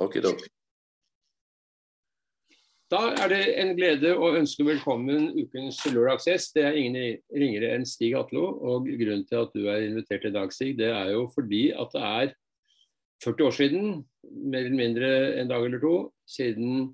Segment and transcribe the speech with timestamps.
[0.00, 0.42] Okidok.
[2.92, 6.52] Da er det en glede å ønske velkommen ukens Lørdagsgjest.
[6.54, 8.44] Det er ingen ringere enn Stig Atlo.
[8.60, 11.94] Og grunnen til at du er invitert i dag, Stig, det er jo fordi at
[11.94, 12.34] det er
[13.24, 13.88] 40 år siden,
[14.52, 15.94] mer eller mindre en dag eller to,
[16.28, 16.92] siden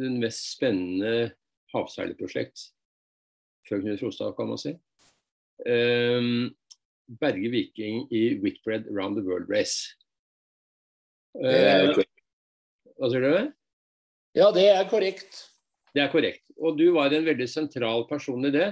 [0.00, 1.34] den mest spennende
[1.74, 2.70] havseilerprosjekt
[3.68, 4.72] før Knut Frostad, kan man si.
[5.66, 6.54] Um,
[7.20, 9.92] Berge Viking i Whitbread Round the World Race.
[11.36, 11.92] Uh,
[12.96, 13.52] hva sier du?
[14.36, 15.44] Ja, det er korrekt.
[15.96, 16.44] Det er korrekt.
[16.56, 18.70] Og du var en veldig sentral person i det.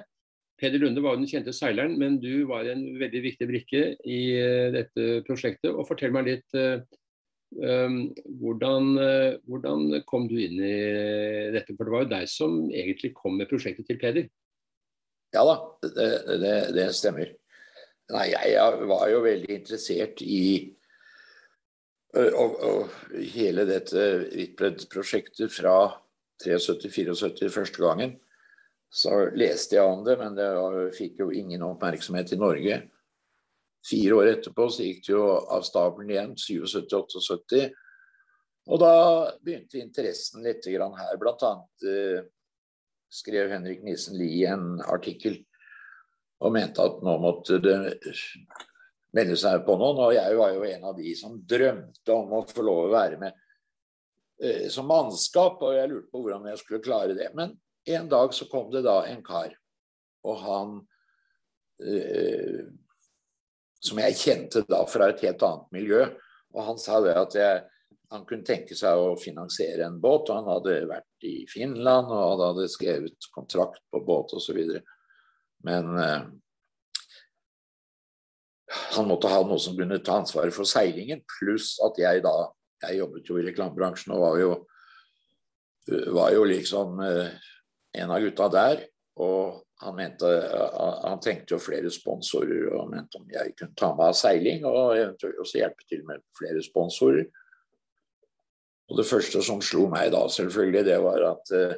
[0.60, 4.68] Peder Lunde var den kjente seileren, men du var en veldig viktig brikke i uh,
[4.74, 5.72] dette prosjektet.
[5.72, 6.84] Og fortell meg litt uh,
[7.58, 7.98] um,
[8.40, 8.94] hvordan,
[9.48, 10.78] hvordan, kom du inn i
[11.56, 11.74] dette?
[11.74, 14.30] For det var jo deg som egentlig kom med prosjektet til Peder.
[15.34, 17.32] Ja da, det, det, det stemmer.
[18.12, 20.44] Nei, jeg var jo veldig interessert i
[22.14, 25.76] og, og hele dette Whitbread-prosjektet fra
[26.42, 28.16] 73-74 første gangen,
[28.94, 30.48] så leste jeg om det, men det
[30.94, 32.76] fikk jo ingen oppmerksomhet i Norge.
[33.84, 37.64] Fire år etterpå så gikk det jo av stabelen igjen, 77-78.
[38.70, 38.92] Og da
[39.44, 41.18] begynte interessen litt her.
[41.20, 42.22] Blant annet eh,
[43.12, 45.42] skrev Henrik Nissen Lie en artikkel
[46.44, 47.76] og mente at nå måtte det
[49.14, 50.02] melde seg på noen.
[50.06, 53.20] Og jeg var jo en av de som drømte om å få lov å være
[53.22, 53.36] med
[54.42, 57.30] eh, som mannskap, og jeg lurte på hvordan jeg skulle klare det.
[57.38, 57.54] Men
[57.94, 59.52] en dag så kom det da en kar,
[60.24, 60.80] og han
[61.84, 62.64] eh,
[63.84, 66.04] Som jeg kjente da fra et helt annet miljø.
[66.54, 67.58] Og han sa det at jeg,
[68.14, 70.30] han kunne tenke seg å finansiere en båt.
[70.30, 74.56] og Han hadde vært i Finland og han hadde skrevet kontrakt på båt osv.
[75.68, 76.24] Men eh,
[78.96, 82.34] han måtte ha noe som kunne ta ansvaret for seilingen, pluss at jeg da
[82.84, 84.48] Jeg jobbet jo i reklamebransjen og var jo,
[86.12, 87.30] var jo liksom eh,
[87.96, 88.82] en av gutta der.
[89.24, 90.28] Og han, mente,
[91.04, 94.98] han tenkte jo flere sponsorer og mente om jeg kunne ta meg av seiling og
[94.98, 97.24] eventuelt også hjelpe til med flere sponsorer.
[98.90, 101.76] Og det første som slo meg da, selvfølgelig, det var at uh,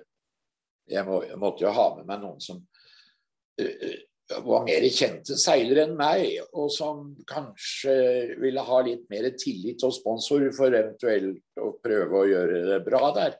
[0.90, 2.64] jeg, må, jeg, måtte jo ha med meg noen som
[4.26, 7.94] var mer kjente seilere enn meg, og som kanskje
[8.42, 13.12] ville ha litt mer tillit og sponsor for eventuelt å prøve å gjøre det bra
[13.14, 13.36] der.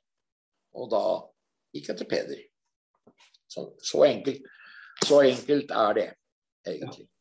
[0.78, 1.02] Og da
[1.74, 2.44] gikk jeg til Peder.
[3.50, 4.46] Så, så, enkelt,
[5.06, 6.08] så enkelt er det,
[6.68, 7.06] egentlig.
[7.06, 7.12] Ja.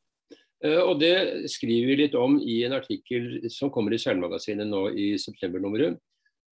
[0.66, 1.16] Uh, og det
[1.52, 5.98] skriver vi litt om i en artikkel som kommer i Seilmagasinet nå i septembernummeret.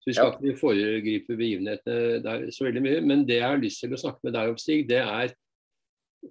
[0.03, 0.35] Så Vi skal ja.
[0.35, 3.03] ikke foregripe begivenhetene der så veldig mye.
[3.07, 5.31] Men det jeg har lyst til å snakke med deg om, Stig, det er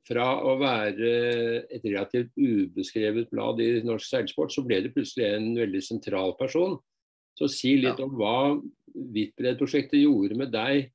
[0.07, 1.09] fra å være
[1.68, 6.78] et relativt ubeskrevet blad i norsk seilsport, så ble det plutselig en veldig sentral person.
[7.38, 8.06] Så si litt ja.
[8.06, 8.38] om hva
[8.91, 10.90] Hvitbred-prosjektet gjorde med deg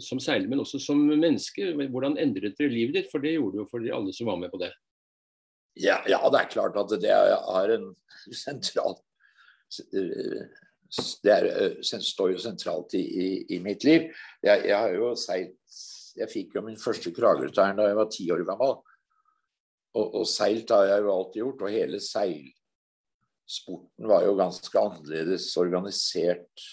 [0.00, 1.74] som seiler, men også som menneske.
[1.76, 3.10] Hvordan endret det livet ditt?
[3.12, 4.70] For det gjorde det jo for alle som var med på det.
[5.80, 7.90] Ja, ja det er klart at det er en
[8.36, 8.98] sentral
[11.22, 11.46] Det er,
[11.80, 14.08] står jo sentralt i, i, i mitt liv.
[14.44, 15.56] Jeg, jeg har jo seilt
[16.16, 18.74] jeg fikk jo min første kragertern da jeg var ti år gammel.
[19.92, 25.56] Og, og seilt har jeg jo alltid gjort, og hele seilsporten var jo ganske annerledes
[25.60, 26.66] organisert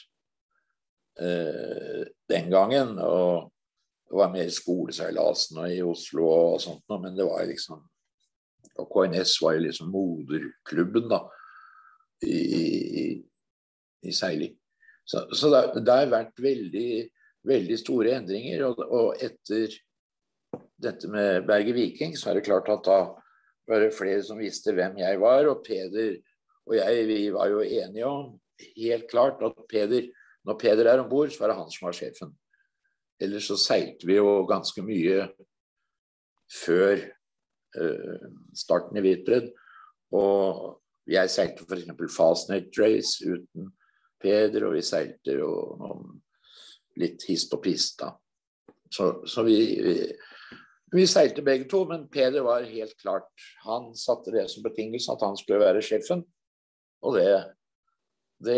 [1.20, 2.90] eh, den gangen.
[3.04, 3.52] Og
[4.10, 7.80] det var mer skoleseilasen og i Oslo og sånt noe, men det var liksom
[8.80, 11.20] Og KNS var jo liksom moderklubben, da,
[12.24, 12.38] i,
[13.02, 13.04] i,
[14.08, 14.54] i seiling.
[15.04, 17.10] Så, så det har vært veldig
[17.48, 18.66] veldig store endringer.
[18.68, 19.76] Og, og etter
[20.80, 23.00] dette med Berge Viking, så er det klart at da
[23.70, 25.48] var det flere som visste hvem jeg var.
[25.52, 26.18] Og Peder
[26.70, 28.36] og jeg vi var jo enige om
[28.78, 30.10] helt klart at Peder,
[30.46, 32.34] når Peder er om bord, så er det han som var sjefen.
[33.20, 35.26] Ellers så seilte vi jo ganske mye
[36.54, 37.02] før
[37.80, 39.50] uh, starten i Hvitbred.
[40.16, 40.80] Og
[41.10, 41.90] jeg seilte f.eks.
[42.16, 43.72] Fastnet Race uten
[44.22, 46.20] Peder, og vi seilte jo noen
[47.00, 48.14] litt hist og pist, da.
[48.90, 49.94] Så, så vi, vi,
[50.96, 53.30] vi, seilte begge to, men Peder var helt klart
[53.68, 56.24] Han satte det som betingelse at han skulle være sjefen.
[57.06, 57.30] Og det,
[58.44, 58.58] det,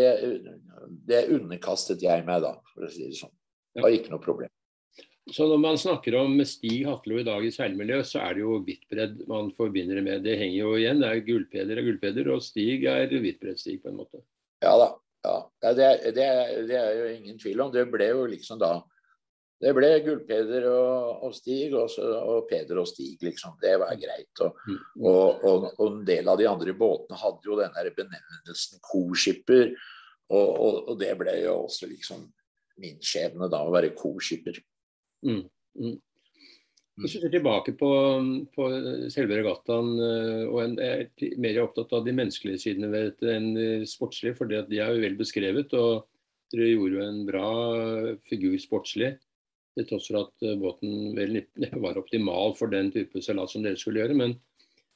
[1.06, 3.34] det underkastet jeg meg da, for å si det sånn.
[3.72, 4.50] Det var ikke noe problem.
[5.30, 8.56] Så når man snakker om Stig Hatlo i dag i seilmiljøet, så er det jo
[8.66, 10.24] Hvitbredd man forbinder det med.
[10.24, 10.98] Det henger jo igjen.
[10.98, 14.24] Det er Gullpeder og Gullpeder, og Stig er Hvitbreddstig på en måte.
[14.64, 14.88] Ja da.
[15.22, 16.26] Ja, det, det,
[16.66, 17.70] det, er jo ingen tvil om.
[17.74, 18.80] Det ble jo liksom da
[19.62, 23.54] Det ble Gullpeder og, og Stig og, så, og, Peder og Stig, liksom.
[23.62, 24.32] Det var greit.
[24.42, 24.80] Og, mm.
[25.06, 29.70] og, og, en del av de andre båtene hadde jo den der benevnelsen co-skipper.
[30.34, 32.26] Og, det ble jo også liksom
[32.82, 34.58] min skjebne da, å være co-skipper.
[35.28, 35.44] Mm,
[35.78, 35.96] mm.
[37.02, 37.90] Hvis du ser tilbake på,
[38.54, 38.68] på
[39.12, 43.86] selve regattaen, eh, og en, er mer opptatt av de menneskelige sidene ved dette enn
[43.88, 45.74] sportslige, for de er jo vel beskrevet.
[45.74, 46.06] og
[46.52, 47.50] Dere gjorde jo en bra
[48.28, 49.14] figur sportslig,
[49.72, 53.64] til tross for at eh, båten vel neppe var optimal for den type salat som
[53.66, 54.18] dere skulle gjøre.
[54.18, 54.36] Men,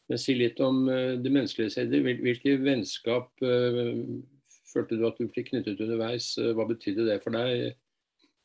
[0.06, 2.06] men, si litt om de det menneskelige sider.
[2.23, 6.37] Hvilke vennskap følte du at du fikk knyttet underveis?
[6.38, 7.75] Hva betydde det for deg?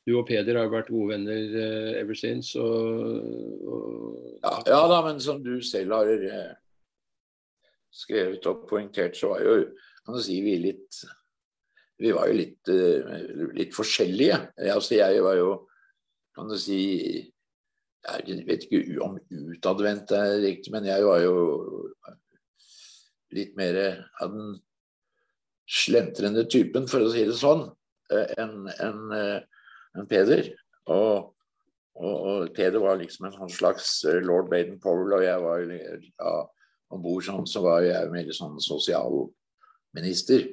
[0.07, 2.57] Du og Peder har jo vært gode venner uh, ever since.
[2.57, 3.11] Og,
[3.69, 4.37] og...
[4.41, 9.57] Ja, ja, da, men som du selv har uh, skrevet og poengtert, så var jo
[10.01, 11.03] kan du si vi litt
[12.01, 14.39] Vi var jo litt, uh, litt forskjellige.
[14.73, 15.51] Altså, jeg var jo,
[16.33, 16.81] kan du si
[18.01, 21.35] Jeg vet ikke om utadvendt er riktig, men jeg var jo
[23.37, 23.77] litt mer
[24.19, 24.55] av den
[25.69, 27.61] slentrende typen, for å si det sånn,
[28.11, 29.13] enn en,
[29.97, 30.51] enn Peder.
[30.91, 31.31] Og,
[31.99, 36.35] og, og, Peder var liksom en sånn slags eh, lord Baden-Powell, og jeg var ja,
[36.91, 40.47] om bord sånn, så var jeg mer sånn sosialminister.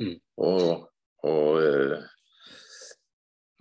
[0.00, 0.16] Mm.
[0.42, 0.88] Og,
[1.26, 1.94] og eh,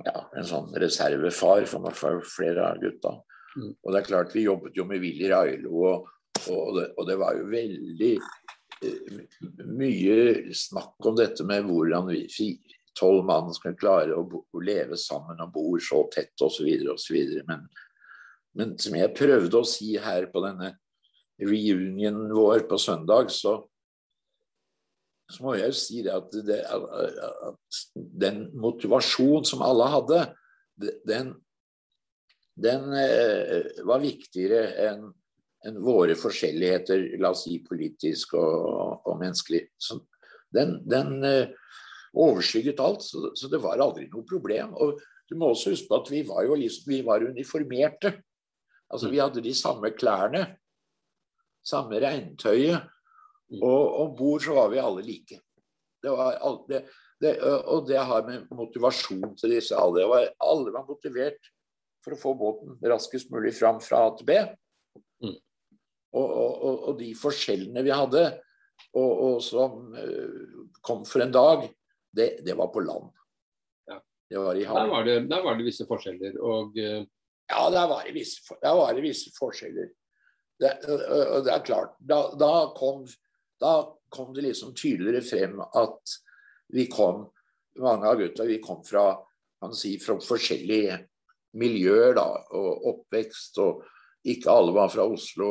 [0.03, 3.15] ja, en sånn reservefar for flere av gutta.
[3.53, 3.71] Mm.
[3.71, 6.09] Og det er klart, vi jobbet jo med Willy Railo, og,
[6.49, 9.19] og, det, og det var jo veldig eh,
[9.69, 10.17] mye
[10.57, 12.25] snakk om dette med hvordan vi
[12.97, 16.69] tolv mann skal klare å, bo, å, leve sammen og bo så tett osv.
[16.93, 17.19] osv.
[17.49, 17.67] Men,
[18.57, 20.75] men som jeg prøvde å si her på denne
[21.41, 23.57] reunionen vår på søndag, så,
[25.31, 27.81] så må jeg jo si det at, det, at
[28.25, 30.21] den motivasjonen som alle hadde,
[31.09, 31.33] den,
[32.59, 35.11] den eh, var viktigere enn
[35.63, 39.63] enn våre forskjelligheter, la oss si politisk og, og menneskelig.
[39.79, 40.01] Så
[40.53, 41.53] den, den eh,
[42.13, 44.73] overskygget alt, så, så, det var aldri noe problem.
[44.77, 44.99] Og
[45.29, 48.13] du må også huske på at vi var jo liksom, vi var uniformerte.
[48.93, 50.43] Altså Vi hadde de samme klærne,
[51.65, 52.89] samme regntøyet.
[53.61, 55.39] Og om bord så var vi alle like.
[56.03, 56.37] Det var,
[56.67, 56.83] det,
[57.21, 61.51] det, og det har med motivasjon til disse alle var, Alle var motivert
[62.03, 64.39] for å få båten raskest mulig fram fra A til B.
[65.23, 65.37] Mm.
[66.13, 68.25] Og, og, og, de forskjellene vi hadde,
[68.99, 71.63] og, som uh, kom for en dag,
[72.15, 73.11] det, det var på land.
[73.85, 73.97] Ja.
[74.29, 76.39] Det var i der, var det, der var det visse forskjeller.
[76.41, 77.03] Og, uh...
[77.51, 79.91] Ja, der var det visse, der var det visse forskjeller.
[80.59, 80.71] Det,
[81.43, 81.97] det er klart.
[81.99, 83.03] Da, da, kom,
[83.61, 83.73] da,
[84.13, 86.17] kom, det liksom tydeligere frem at
[86.73, 87.27] vi kom,
[87.81, 89.11] mange av gutta, vi kom fra,
[89.61, 91.01] kan si, fra forskjellige
[91.59, 93.59] miljøer da, og oppvekst.
[93.61, 93.83] og
[94.23, 95.49] ikke alle var fra Oslo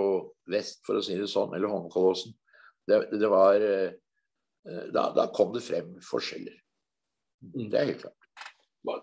[0.49, 2.33] vest, for å si det sånn, eller Holmenkollåsen.
[2.89, 3.91] Det, det, var Eh,
[4.65, 6.55] da, da, kom det frem forskjeller.
[7.43, 7.69] Mm.
[7.73, 8.29] Det er helt klart.
[8.87, 8.97] Hva,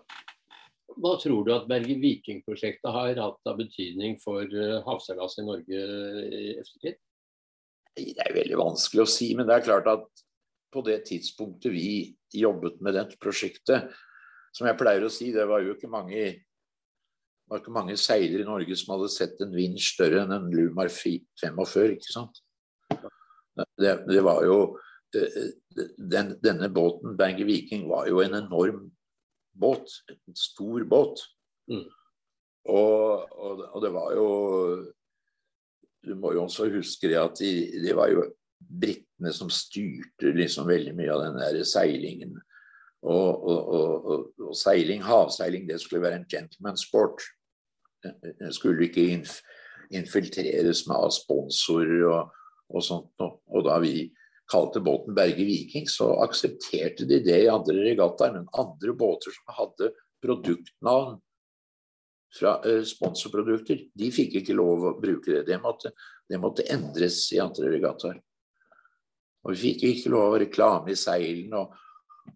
[1.00, 5.84] hva tror du at Bergen Viking-prosjektet har hatt av betydning for uh, havseilas i Norge
[6.40, 6.98] i eftertid?
[8.00, 10.24] Det er veldig vanskelig å si, men det er klart at
[10.70, 13.90] på det tidspunktet vi jobbet med dette prosjektet,
[14.54, 16.22] som jeg pleier å si, det var jo ikke mange,
[17.56, 21.64] ikke mange seilere i Norge som hadde sett en vind større enn en Lumar 45,
[21.96, 22.40] ikke sant.
[23.76, 24.60] Det, det var jo
[25.12, 28.90] den, denne båten, Berge Viking, var jo en enorm
[29.52, 29.90] båt.
[30.08, 31.22] En stor båt.
[31.70, 31.86] Mm.
[32.68, 34.26] Og, og, og, det var jo
[36.04, 37.48] Du må jo også huske det at de,
[37.84, 38.24] det var jo
[38.60, 42.38] britene som styrte liksom veldig mye av den der seilingen.
[43.00, 47.22] Og, og, seiling, havseiling, det skulle være en gentleman's sport.
[48.02, 49.38] Det skulle ikke inf
[49.90, 53.10] infiltreres med sponsorer og, sånt.
[53.20, 54.10] Og da vi
[54.50, 58.34] kalte båten Berge Viking, så aksepterte de det i andre regattaer.
[58.36, 59.92] Men andre båter som hadde
[60.24, 61.18] produktnavn
[62.38, 65.44] fra eh, sponsorprodukter, de fikk ikke lov å bruke det.
[65.48, 65.94] Det måtte,
[66.28, 68.18] det måtte endres i andre regattaer.
[69.44, 71.78] Og vi fikk ikke lov å reklame i seilene og,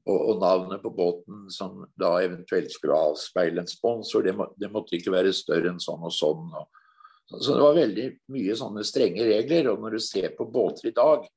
[0.08, 4.72] og, og, navnet på båten som da eventuelt skulle avspeile en sponsor, det, må, det
[4.72, 6.48] måtte ikke være større enn sånn og sånn.
[6.48, 6.80] Og,
[7.28, 9.70] så det var veldig mye sånne strenge regler.
[9.72, 11.28] Og når du ser på båter i dag,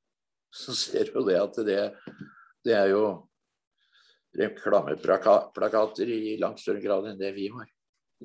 [0.58, 1.82] så ser du det at det,
[2.66, 3.06] det er jo
[4.38, 7.68] reklameplakater i langt større grad enn det vi har.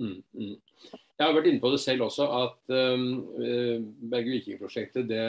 [0.00, 0.54] Mm, mm.
[0.92, 3.08] Jeg har vært inne på det selv også, at um,
[3.38, 3.78] uh,
[4.12, 5.26] Berge Viking-prosjektet det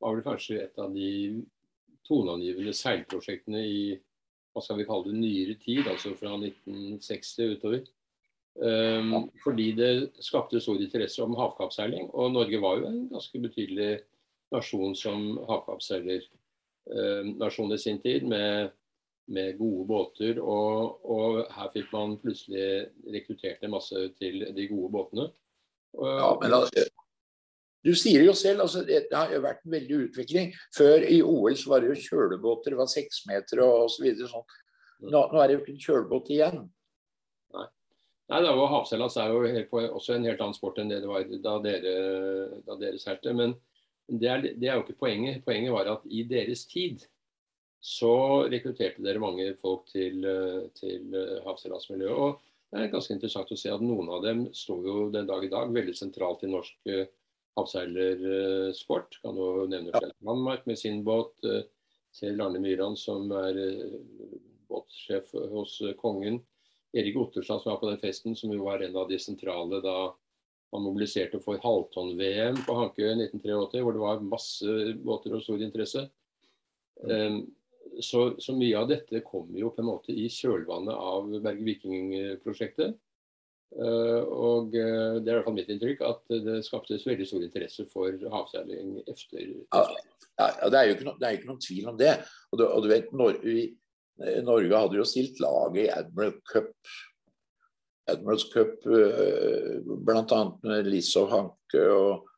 [0.00, 1.40] var vel kanskje et av de
[2.06, 3.80] toneangivende seilprosjektene i
[4.50, 7.82] hva skal vi kalle det, nyere tid, altså fra 1960 utover.
[8.60, 9.28] Um.
[9.44, 9.90] Fordi det
[10.26, 13.92] skapte stor interesse om havkappseiling, og Norge var jo en ganske betydelig
[14.54, 16.26] nasjon som havkappseiler.
[16.90, 18.70] Eh, nasjon i sin tid, med
[19.30, 20.40] med gode båter.
[20.42, 25.28] Og, og, her fikk man plutselig rekruttert en masse til de gode båtene.
[25.98, 26.86] Og, ja, men altså,
[27.86, 30.52] du sier jo selv altså det, har jo vært en veldig utvikling.
[30.76, 34.10] Før i OL så var det jo kjølebåter, det var seks meter og osv.
[34.18, 34.46] Så sånn.
[35.08, 36.62] Nå, nå, er det jo ikke en kjølebåt igjen.
[37.56, 37.66] Nei,
[38.30, 41.24] Nei da, Havseilas er jo helt også en helt annen sport enn det det var
[41.46, 41.94] da dere,
[42.66, 43.32] da dere seilte.
[43.34, 43.56] Men
[44.10, 45.44] det er, det er, jo ikke poenget.
[45.46, 47.06] Poenget var at i deres tid
[47.80, 50.26] så rekrutterte dere mange folk til,
[50.76, 51.14] til
[51.46, 52.18] havseilasmiljøet.
[52.18, 52.40] Og
[52.70, 55.52] det er ganske interessant å se at noen av dem står jo den dag i
[55.52, 56.90] dag veldig sentralt i norsk
[57.58, 59.18] havseilersport.
[59.22, 61.34] Kan jo nevne Kjell Landmark med sin båt.
[61.44, 61.66] Eh,
[62.16, 63.98] Kjell Arne Myran som er eh,
[64.70, 66.40] båtsjef hos kongen.
[66.96, 70.10] Erik Otterstad som var på den festen, som jo var en av de sentrale da
[70.72, 76.04] man mobiliserte for halvtonn-VM på Hankø 1983, hvor det var masse båter og stor interesse.
[77.00, 77.42] Um,
[78.04, 82.98] så, så, mye av dette kom jo på en måte i kjølvannet av Berge Viking-prosjektet.
[83.70, 87.44] Uh, og uh, det er i hvert fall mitt inntrykk at det skaptes veldig stor
[87.46, 89.52] interesse for havseiling etter.
[90.40, 92.16] Ja, ja, det, er jo ikke no, det er ikke noen tvil om det.
[92.50, 93.66] Og du, og du vet, Nor vi,
[94.22, 96.72] eh, Norge hadde jo stilt laget i Admiral Cup.
[98.10, 100.42] Admirals Cup uh, bl.a.
[100.66, 102.28] med Lisov Hanke og,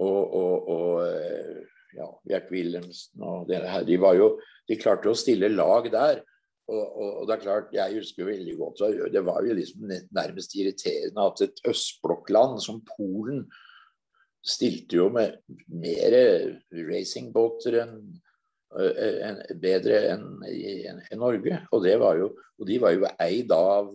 [0.00, 3.86] og, og, og ja, Gert Wilhelmsen og det her.
[3.86, 4.34] De, var jo,
[4.68, 6.22] de klarte å stille lag der.
[6.70, 11.24] Og, og, det er klart, Jeg husker veldig godt det var jo liksom nærmest irriterende
[11.26, 13.48] at et østblokkland som Polen
[14.46, 16.14] stilte jo med mer
[16.70, 17.96] racingbåter enn
[18.70, 21.58] en, bedre enn en, en Norge.
[21.72, 23.90] Og, det var jo, og de var jo eid av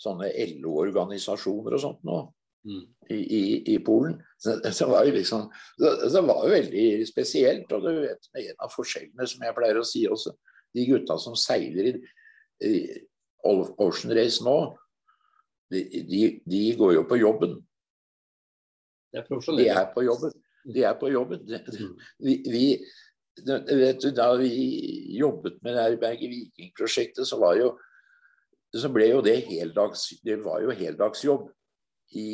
[0.00, 2.20] sånne LO-organisasjoner og sånt nå.
[2.66, 2.82] Mm.
[3.14, 3.42] I, i,
[3.74, 4.16] i, Polen.
[4.42, 5.44] Så, så var jo liksom,
[5.78, 7.70] det, var jo veldig spesielt.
[7.76, 10.34] Og du vet, en av forskjellene som jeg pleier å si også,
[10.74, 11.94] de gutta som seiler i,
[12.66, 12.72] i
[13.46, 14.56] Ocean Race nå,
[15.70, 17.56] de, de, de, går jo på jobben.
[19.62, 20.34] De er på jobben.
[20.74, 21.46] De er på jobben.
[22.22, 22.66] Vi, vi,
[23.46, 24.50] vet du, da vi
[25.18, 27.72] jobbet med Berge Viking-prosjektet, så, var jo,
[28.82, 31.48] så ble jo det heldags, det var jo heldagsjobb
[32.16, 32.28] i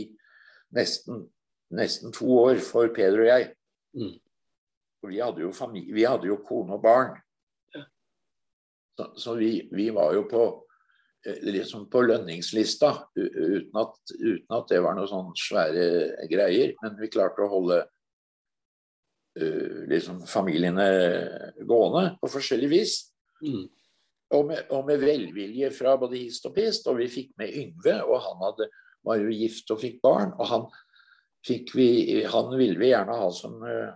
[0.77, 1.27] nesten,
[1.73, 3.49] nesten to år for Peder og jeg.
[3.97, 4.17] Mm.
[5.11, 7.17] Vi hadde, jo familie, vi hadde jo kone og barn.
[8.99, 10.43] Så, så vi, vi, var jo på,
[11.27, 16.77] eh, liksom på lønningslista uten at, uten at, det var noen sånne svære greier.
[16.83, 17.81] Men vi klarte å holde
[19.41, 20.87] uh, liksom familiene
[21.67, 22.99] gående på forskjellig vis.
[23.43, 23.65] Mm.
[24.33, 26.87] Og, med, og, med, velvilje fra både hist og pist.
[26.91, 28.69] Og vi fikk med Yngve, og han hadde,
[29.05, 30.33] var jo gift og fikk barn.
[30.39, 30.69] Og han,
[31.47, 31.89] fikk vi,
[32.29, 33.93] han ville vi gjerne ha som uh,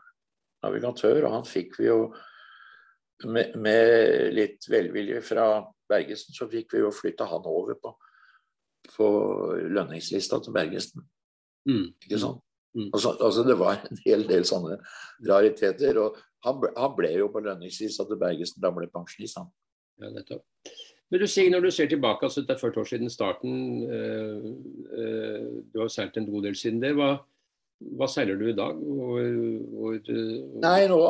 [0.67, 2.01] navigatør, og han fikk vi jo
[3.25, 5.47] med, med, litt velvilje fra
[5.89, 7.95] Bergesen, så fikk vi jo flytta han over på,
[8.93, 9.07] på
[9.73, 11.07] lønningslista til Bergesen.
[11.69, 11.95] Mm.
[12.03, 12.43] Ikke sant?
[12.77, 12.91] Mm.
[12.93, 14.77] Altså, altså, det var en hel del sånne
[15.29, 15.97] rariteter.
[16.03, 19.41] Og han han ble jo på lønningslista til Bergesen da han ble pensjonist.
[19.41, 19.49] Han.
[20.03, 20.45] Ja, nettopp.
[21.11, 24.47] Men du sier når du ser tilbake, altså det er 40 år siden starten, øh,
[24.99, 26.97] øh, du har seilt en god del siden det.
[26.99, 27.13] Hva,
[27.95, 28.75] hva seiler du i dag?
[28.75, 29.23] Hvor,
[29.71, 30.61] hvor, hvor...
[30.65, 31.01] Nei, nå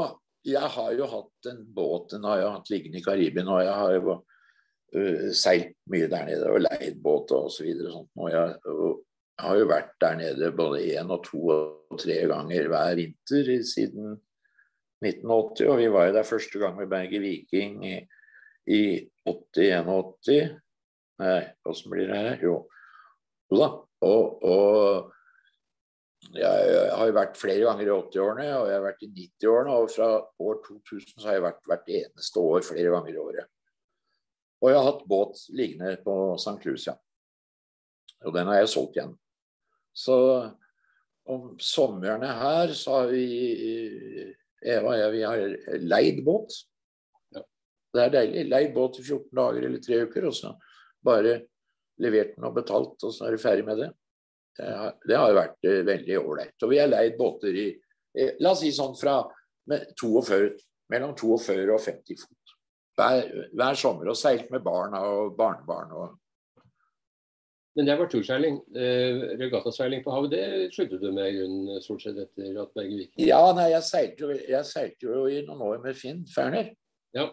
[0.46, 3.72] jeg har jo hatt en båt, den har jeg hatt liggende i Karibien, og jeg
[3.74, 7.90] har jo uh, seilt mye der nede og leid båt og videre.
[7.98, 8.26] Og, og
[9.36, 12.94] og jeg har jo vært der nede både én og to og tre ganger hver
[12.96, 14.14] vinter siden
[15.04, 15.66] 1980.
[15.68, 17.98] Og vi var jo der første gang med Berge Viking i,
[18.66, 18.82] i
[19.26, 20.56] 80-81.
[21.22, 22.40] Nei, åssen blir det her?
[22.44, 22.56] Jo.
[23.50, 23.68] Jo da.
[24.06, 25.12] Og, og
[26.36, 29.76] jeg har jo vært flere ganger i 80-årene, og jeg har vært i 90-årene.
[29.80, 33.52] Og fra år 2000 så har jeg vært hvert eneste år flere ganger i året.
[34.62, 36.58] Og jeg har hatt båt liggende på St.
[36.64, 36.96] Lucia.
[38.24, 39.12] Og den har jeg solgt igjen.
[39.96, 40.16] Så
[41.26, 43.26] om somrene her så har vi
[44.66, 46.54] Eva og jeg vi har leid båt.
[47.96, 48.46] Det er deilig.
[48.52, 50.52] Leid båt i 14 dager eller tre uker, og så
[51.06, 51.38] bare
[52.02, 53.90] levert den og betalt, og så er du ferdig med det.
[54.56, 56.56] Det har jo vært eh, veldig ålreit.
[56.64, 57.66] Og vi har leid båter i
[58.40, 59.18] La oss si sånn fra
[59.68, 60.54] 42,
[60.92, 62.54] mellom 42 og 50 fot.
[62.96, 64.08] Hver, hver sommer.
[64.08, 65.92] Og seilt med barna og barnebarn.
[65.92, 66.62] Og...
[67.76, 68.56] Men det var turseiling.
[68.72, 73.26] Eh, regattaseiling på havet, det sluttet du med grunnen stort sett etter at Berge Viking
[73.28, 76.72] Ja, nei, jeg seilte, jo, jeg seilte jo i noen år med Finn Ferner.
[77.16, 77.28] Ja.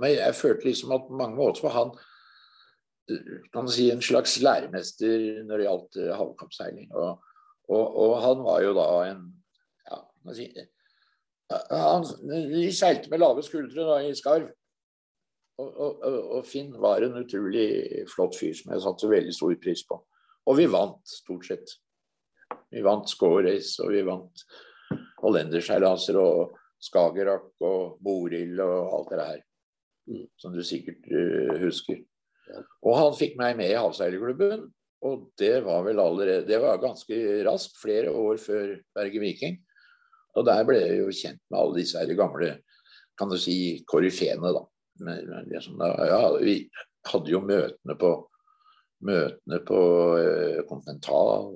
[0.00, 1.92] Men jeg følte liksom at på mange måter var han
[3.52, 6.88] kan si, en slags læremester når det gjaldt havkampseiling.
[6.94, 7.18] Og,
[7.68, 9.22] og, og, han var jo da en
[9.90, 10.48] ja, kan si,
[11.50, 14.48] han, De seilte med lave skuldre da, i skarv.
[15.60, 16.04] Og, og,
[16.38, 19.98] og, Finn var en utrolig flott fyr som jeg satte veldig stor pris på.
[20.48, 21.76] Og vi vant, stort sett.
[22.72, 24.42] Vi vant Score Race, og vi vant
[25.22, 29.42] Hollenderseilaser og Skagerrak og Morild og alt det her.
[30.40, 32.00] Som du sikkert uh, husker.
[32.82, 34.66] Og han fikk meg med i havseilerklubben.
[35.02, 37.16] Og det var vel allerede Det var ganske
[37.46, 39.56] raskt, flere år før Berge Viking.
[40.38, 42.54] Og der ble jeg jo kjent med alle disse her gamle
[43.18, 44.62] kan du si, koryfeene, da.
[45.04, 46.56] Men, liksom, da ja, vi
[47.08, 48.12] hadde jo møtene på
[49.06, 49.80] møtene på
[50.16, 51.52] uh, Continental.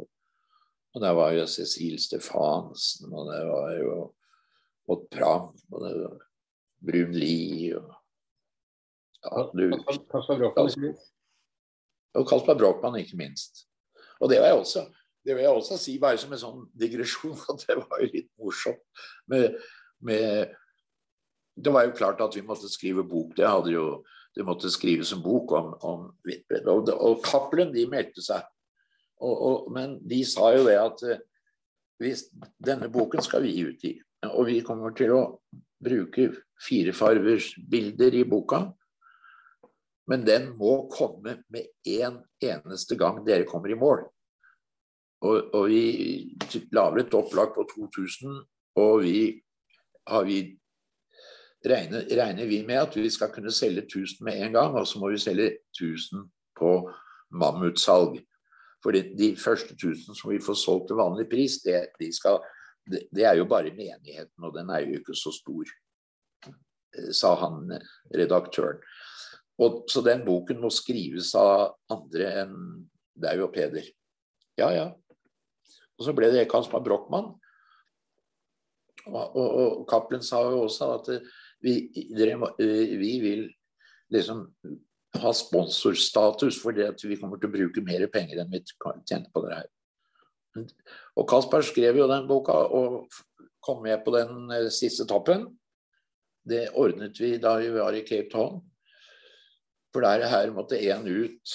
[0.95, 3.97] Og der var jo Cecil Stefansen, og det var jo
[4.93, 6.17] Odd Pram, og det var
[6.87, 7.91] Brun Li og
[9.27, 9.67] ja, du,
[10.11, 11.11] Kaspar Brochmann, ikke minst.
[12.17, 13.67] Og Kaspar Brochmann, ikke minst.
[14.21, 14.87] Og det var jeg også
[15.27, 18.31] det vil jeg også si bare som en sånn digresjon, at det var jo litt
[18.39, 19.03] morsomt
[19.33, 19.57] med,
[20.07, 20.55] med
[21.57, 23.33] Det var jo klart at vi måtte skrive bok.
[23.39, 23.87] Det hadde jo
[24.37, 26.67] det måtte skrives en bok om, om Hvitbredt.
[26.69, 28.45] Og, og Cappelen de meldte seg.
[29.25, 31.23] Og, og, men de sa jo det at uh,
[32.05, 32.27] hvis,
[32.61, 33.95] denne boken skal vi utgi.
[34.29, 35.23] Og vi kommer til å
[35.81, 36.29] bruke
[36.61, 38.67] firefarvers bilder i boka.
[40.07, 44.05] Men den må komme med en eneste gang dere kommer i mål.
[45.27, 46.37] Og, og vi
[46.75, 48.39] lager et opplag på 2000,
[48.79, 49.19] og vi
[50.27, 50.39] vi
[51.67, 55.01] regner, regner, vi med at vi skal kunne selge 1000 med en gang, og så
[55.03, 56.71] må vi selge 1000 på
[57.31, 58.21] mammutsalg.
[58.83, 62.39] For de første 1000 som vi får solgt til vanlig pris, det, de skal,
[62.87, 65.73] det, det, er jo bare menigheten, og den er jo ikke så stor,
[66.47, 67.73] eh, sa han
[68.15, 68.79] redaktøren.
[69.63, 72.57] Og, så den boken må skrives av andre enn
[73.17, 73.87] deg og Peder.
[74.61, 74.87] Ja, ja.
[75.97, 77.33] Og så ble det Kaspar Brochmann.
[79.07, 81.11] Og, og, og Cappelen sa jo også at
[81.63, 83.47] vi, vi vil
[84.13, 84.43] liksom
[85.17, 89.45] ha sponsorstatus fordi at vi kommer til å bruke mer penger enn vi tjener på
[89.47, 89.71] det her.
[91.17, 93.07] Og Kasper skrev jo den boka og
[93.65, 95.49] kom med på den siste toppen.
[96.47, 98.61] Det ordnet vi da vi var i Cape Town.
[99.97, 101.53] For der her måtte én ut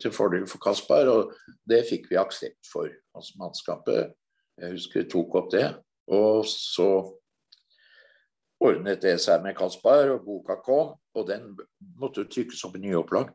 [0.00, 1.34] til fordel for Kaspar, og
[1.68, 2.88] det fikk vi aksept for.
[3.12, 4.14] Altså mannskapet
[4.56, 5.66] jeg husker tok opp det.
[6.08, 6.88] Og så
[8.64, 10.94] ordnet det seg med Kaspar, og boka kom.
[11.12, 11.50] Og den
[12.00, 13.34] måtte trykkes opp i nyopplag.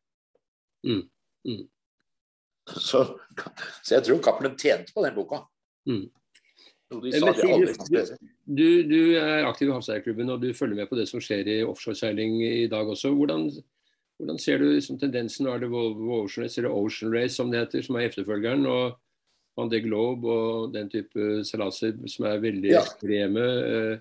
[0.90, 1.06] Mm.
[1.46, 1.62] Mm.
[2.74, 3.04] Så,
[3.84, 5.44] så, jeg tror Cappelen tjente på den boka.
[5.86, 6.08] Mm.
[6.90, 11.62] Du, du, er aktiv i Havseierklubben og du følger med på det som skjer i
[11.66, 13.14] offshoreseiling i dag også.
[13.14, 13.48] Hvordan,
[14.24, 15.48] hvordan ser du liksom, tendensen?
[15.52, 18.66] Er det Ocean Race, eller Ocean Race som det heter, som er efterfølgeren.
[18.66, 19.00] og
[19.58, 22.82] Van de Globe og den type seilaser som er veldig ja.
[22.82, 23.44] ekstreme.
[23.44, 24.00] Eh,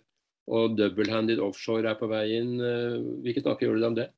[0.52, 2.54] og double-handed offshore er på vei inn.
[2.56, 4.08] Eh, hvilke tanker gjør du deg om det?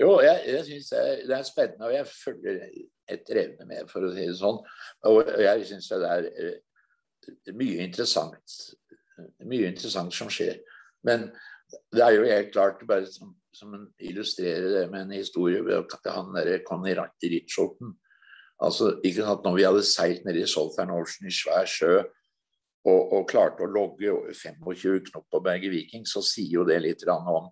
[0.00, 0.90] Jo, jeg, jeg syns
[1.28, 2.64] det er spennende, og jeg følger
[3.14, 4.58] etter evne med, for å si det sånn.
[5.06, 6.58] Og jeg syns det er eh,
[7.54, 8.58] mye interessant,
[9.46, 10.58] mye interessant som skjer.
[11.06, 11.28] Men
[11.94, 16.34] det er jo helt klart, bare som, som illustrerer det med en historie ved Han
[16.34, 17.94] derre Conny Richardson.
[18.62, 21.96] Altså, ikke sant, når vi hadde seilt nede i Southern Ocean i svær sjø
[22.84, 27.02] og, og, klarte å logge 25 knop på Berge Viking, så sier jo det litt
[27.08, 27.48] om,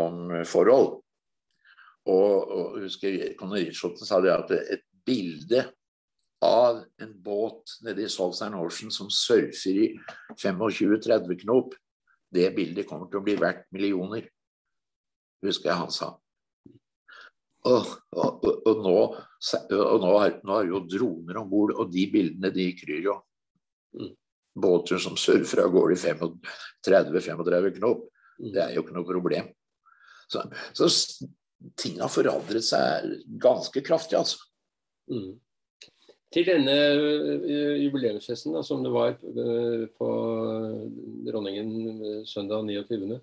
[0.00, 1.02] om forhold.
[2.08, 5.66] Og, og husker Conny Ritscholten sa det at et bilde
[6.40, 9.88] av en båt nede i Southern Ocean som surfer i
[10.40, 11.76] 25-30 knop,
[12.32, 14.24] det bildet kommer til å bli verdt millioner,
[15.44, 16.12] husker jeg han sa.
[17.70, 18.96] Og, og, og nå,
[19.70, 23.18] nå, er, nå, er, jo droner om bord, og de bildene de kryr jo.
[23.98, 24.14] Mm
[24.54, 26.14] båter som surfer av gårde i
[26.86, 28.08] 30-35 knop.
[28.40, 28.52] Mm.
[28.54, 29.52] Det er jo ikke noe problem.
[30.30, 30.44] Så,
[30.76, 30.88] så
[31.78, 34.40] ting har forandret seg ganske kraftig, altså.
[35.10, 35.38] Mm.
[36.30, 36.74] Til denne
[37.82, 40.10] jubileumsfesten da, som det var på
[41.26, 43.18] Dronningen søndag 29.,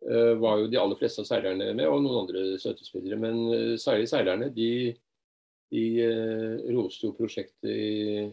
[0.00, 3.18] var jo de aller fleste av seilerne med, og noen andre støttespillere.
[3.18, 4.94] Men særlig seilerne de,
[5.74, 5.84] de
[6.70, 8.28] roste jo prosjektet i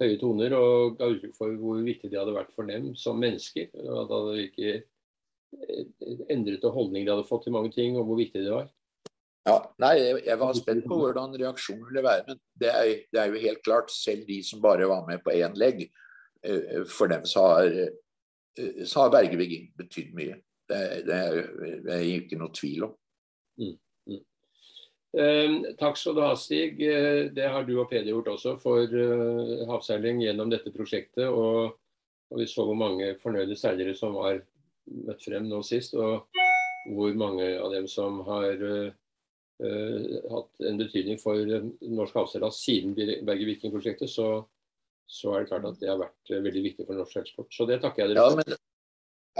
[0.00, 3.70] høye toner og ga uttrykk for hvor viktig de hadde vært for dem som mennesker.
[3.76, 8.44] At hadde ikke eh, endret holdning de hadde fått til mange ting, og hvor viktig
[8.46, 8.68] det var.
[9.48, 9.94] Ja, nei,
[10.26, 12.26] Jeg var spent på hvordan reaksjonen ville være.
[12.28, 15.34] Men det er, det er jo helt klart, selv de som bare var med på
[15.36, 15.86] én legg,
[16.44, 20.40] eh, for dem så har, eh, så har Bergevik betydd mye.
[20.70, 22.96] Det, det, er, det er ikke noe tvil om.
[23.60, 23.76] Mm.
[25.10, 26.78] Eh, takk skal du ha, Stig.
[26.86, 31.26] Eh, det har du og Peder gjort også for uh, havseiling gjennom dette prosjektet.
[31.26, 31.74] Og,
[32.30, 34.38] og, vi så hvor mange fornøyde seilere som var
[35.08, 35.98] møtt frem nå sist.
[35.98, 36.30] Og
[36.94, 38.94] hvor mange av dem som har uh,
[39.60, 41.42] hatt en betydning for
[41.82, 44.44] norsk havseilas siden Berge Viking-prosjektet, så,
[45.10, 47.50] så, er det klart at det har vært veldig viktig for norsk helsport.
[47.52, 48.44] Så det takker jeg dere for.
[48.46, 48.66] Ja, men,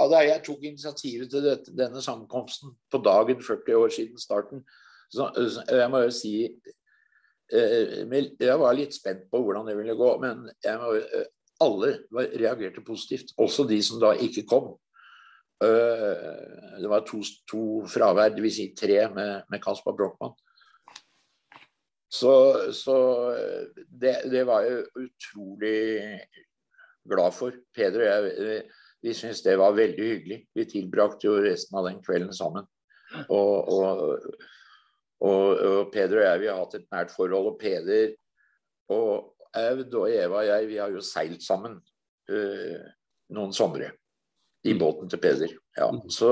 [0.00, 4.64] ja, da jeg tok initiativet til dette, denne sammenkomsten på dagen 40 år siden starten,
[5.12, 5.28] så,
[5.68, 6.34] jeg må jo si
[7.50, 10.44] Jeg var litt spent på hvordan det ville gå, men
[10.78, 10.92] må,
[11.60, 11.88] alle
[12.38, 13.32] reagerte positivt.
[13.42, 14.76] Også de som da ikke kom.
[15.60, 17.18] Det var to,
[17.50, 18.54] to fravær, dvs.
[18.54, 20.36] Si tre med, med Kaspar Brochmann.
[22.10, 22.32] Så,
[22.74, 22.96] så
[23.90, 26.20] det, det, var jeg utrolig
[27.10, 27.58] glad for.
[27.74, 28.62] Peder og jeg
[29.02, 30.48] vi syntes det var veldig hyggelig.
[30.54, 32.66] Vi tilbrakte jo resten av den kvelden sammen.
[33.32, 34.26] Og, og,
[35.24, 37.54] og, og Peder og jeg vi har hatt et nært forhold.
[37.54, 38.12] Og Peder
[38.92, 41.78] og Aud og Eva og jeg vi har jo seilt sammen
[42.30, 42.80] uh,
[43.34, 43.88] noen somre
[44.68, 45.52] i båten til Peder.
[45.78, 45.88] Ja.
[46.12, 46.30] Så,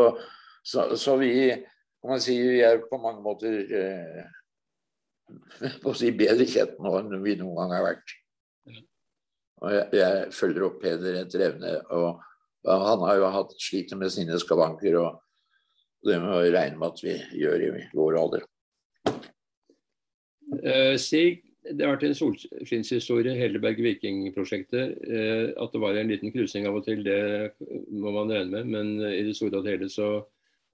[0.62, 3.64] så, så, vi kan man si, vi er på mange måter
[5.88, 8.08] uh, si bedre kjent nå enn vi noen gang har vært.
[9.58, 11.78] Og jeg, jeg følger opp Peder etter evne.
[11.96, 12.27] og
[12.68, 15.18] Han har jo hatt sliter med sine skavanker, og
[16.06, 18.46] det må vi regne med at vi gjør i vår alder.
[20.48, 24.96] Uh, Sig, det har vært en solskinnshistorie, hele Berge Viking-prosjektet.
[25.04, 27.54] Uh, at det var en liten krusing av og til, det
[27.90, 28.72] må man regne med.
[28.74, 30.12] Men i det store og hele så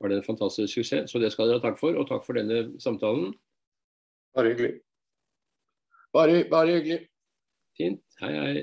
[0.00, 1.10] var det en fantastisk suksess.
[1.10, 3.32] Så det skal dere ha takk for, og takk for denne samtalen.
[4.34, 4.76] Bare hyggelig.
[6.14, 7.04] Bare, bare hyggelig.
[7.78, 8.02] Fint.
[8.20, 8.62] Hei, hei.